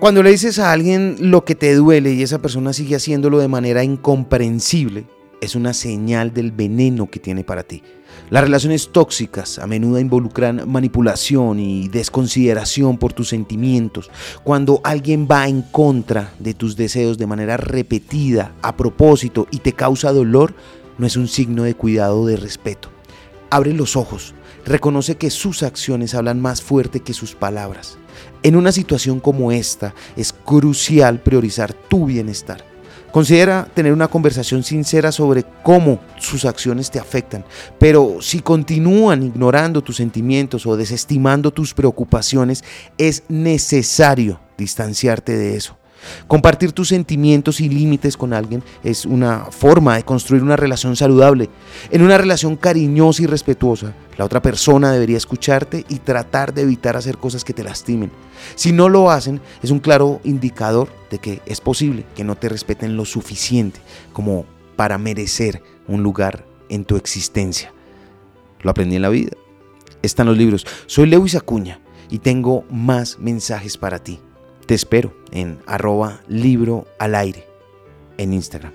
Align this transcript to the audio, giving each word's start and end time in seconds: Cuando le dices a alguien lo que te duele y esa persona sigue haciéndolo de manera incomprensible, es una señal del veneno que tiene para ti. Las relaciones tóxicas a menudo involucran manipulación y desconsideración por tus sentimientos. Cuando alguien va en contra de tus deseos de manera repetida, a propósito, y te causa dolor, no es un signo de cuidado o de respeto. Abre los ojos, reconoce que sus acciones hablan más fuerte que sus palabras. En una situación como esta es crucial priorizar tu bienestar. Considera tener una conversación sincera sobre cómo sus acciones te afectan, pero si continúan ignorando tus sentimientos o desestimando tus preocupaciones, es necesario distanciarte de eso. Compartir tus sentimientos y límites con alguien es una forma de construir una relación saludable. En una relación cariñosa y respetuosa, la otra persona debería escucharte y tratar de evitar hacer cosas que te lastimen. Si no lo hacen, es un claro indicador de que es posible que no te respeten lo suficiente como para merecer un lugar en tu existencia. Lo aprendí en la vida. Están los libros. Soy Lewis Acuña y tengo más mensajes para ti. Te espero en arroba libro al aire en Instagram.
Cuando 0.00 0.22
le 0.22 0.30
dices 0.30 0.58
a 0.58 0.72
alguien 0.72 1.16
lo 1.20 1.44
que 1.44 1.54
te 1.54 1.74
duele 1.74 2.14
y 2.14 2.22
esa 2.22 2.38
persona 2.38 2.72
sigue 2.72 2.96
haciéndolo 2.96 3.38
de 3.38 3.48
manera 3.48 3.84
incomprensible, 3.84 5.04
es 5.42 5.54
una 5.54 5.74
señal 5.74 6.32
del 6.32 6.52
veneno 6.52 7.10
que 7.10 7.20
tiene 7.20 7.44
para 7.44 7.64
ti. 7.64 7.82
Las 8.30 8.42
relaciones 8.42 8.92
tóxicas 8.92 9.58
a 9.58 9.66
menudo 9.66 10.00
involucran 10.00 10.66
manipulación 10.66 11.60
y 11.60 11.88
desconsideración 11.88 12.96
por 12.96 13.12
tus 13.12 13.28
sentimientos. 13.28 14.10
Cuando 14.42 14.80
alguien 14.84 15.28
va 15.30 15.46
en 15.48 15.60
contra 15.60 16.32
de 16.38 16.54
tus 16.54 16.76
deseos 16.76 17.18
de 17.18 17.26
manera 17.26 17.58
repetida, 17.58 18.54
a 18.62 18.78
propósito, 18.78 19.48
y 19.50 19.58
te 19.58 19.74
causa 19.74 20.12
dolor, 20.12 20.54
no 20.96 21.06
es 21.06 21.18
un 21.18 21.28
signo 21.28 21.64
de 21.64 21.74
cuidado 21.74 22.22
o 22.22 22.26
de 22.26 22.38
respeto. 22.38 22.88
Abre 23.50 23.74
los 23.74 23.96
ojos, 23.96 24.34
reconoce 24.64 25.16
que 25.16 25.30
sus 25.30 25.62
acciones 25.62 26.14
hablan 26.14 26.40
más 26.40 26.62
fuerte 26.62 27.00
que 27.00 27.14
sus 27.14 27.34
palabras. 27.34 27.98
En 28.42 28.56
una 28.56 28.72
situación 28.72 29.20
como 29.20 29.52
esta 29.52 29.94
es 30.16 30.32
crucial 30.32 31.20
priorizar 31.20 31.72
tu 31.72 32.06
bienestar. 32.06 32.64
Considera 33.12 33.68
tener 33.74 33.92
una 33.92 34.06
conversación 34.06 34.62
sincera 34.62 35.10
sobre 35.10 35.44
cómo 35.64 35.98
sus 36.18 36.44
acciones 36.44 36.92
te 36.92 37.00
afectan, 37.00 37.44
pero 37.78 38.18
si 38.20 38.38
continúan 38.40 39.24
ignorando 39.24 39.82
tus 39.82 39.96
sentimientos 39.96 40.64
o 40.64 40.76
desestimando 40.76 41.50
tus 41.50 41.74
preocupaciones, 41.74 42.62
es 42.98 43.24
necesario 43.28 44.40
distanciarte 44.56 45.36
de 45.36 45.56
eso. 45.56 45.79
Compartir 46.26 46.72
tus 46.72 46.88
sentimientos 46.88 47.60
y 47.60 47.68
límites 47.68 48.16
con 48.16 48.32
alguien 48.32 48.62
es 48.82 49.04
una 49.04 49.46
forma 49.50 49.96
de 49.96 50.02
construir 50.02 50.42
una 50.42 50.56
relación 50.56 50.96
saludable. 50.96 51.48
En 51.90 52.02
una 52.02 52.18
relación 52.18 52.56
cariñosa 52.56 53.22
y 53.22 53.26
respetuosa, 53.26 53.94
la 54.16 54.24
otra 54.24 54.42
persona 54.42 54.92
debería 54.92 55.16
escucharte 55.16 55.84
y 55.88 55.98
tratar 55.98 56.54
de 56.54 56.62
evitar 56.62 56.96
hacer 56.96 57.18
cosas 57.18 57.44
que 57.44 57.52
te 57.52 57.64
lastimen. 57.64 58.10
Si 58.54 58.72
no 58.72 58.88
lo 58.88 59.10
hacen, 59.10 59.40
es 59.62 59.70
un 59.70 59.80
claro 59.80 60.20
indicador 60.24 60.88
de 61.10 61.18
que 61.18 61.42
es 61.46 61.60
posible 61.60 62.04
que 62.14 62.24
no 62.24 62.36
te 62.36 62.48
respeten 62.48 62.96
lo 62.96 63.04
suficiente 63.04 63.80
como 64.12 64.46
para 64.76 64.98
merecer 64.98 65.62
un 65.88 66.02
lugar 66.02 66.46
en 66.68 66.84
tu 66.84 66.96
existencia. 66.96 67.72
Lo 68.62 68.70
aprendí 68.70 68.96
en 68.96 69.02
la 69.02 69.08
vida. 69.08 69.32
Están 70.02 70.26
los 70.26 70.38
libros. 70.38 70.66
Soy 70.86 71.06
Lewis 71.06 71.34
Acuña 71.34 71.80
y 72.08 72.18
tengo 72.18 72.64
más 72.70 73.18
mensajes 73.18 73.76
para 73.76 73.98
ti. 73.98 74.20
Te 74.70 74.76
espero 74.76 75.12
en 75.32 75.58
arroba 75.66 76.20
libro 76.28 76.86
al 77.00 77.16
aire 77.16 77.44
en 78.18 78.32
Instagram. 78.32 78.72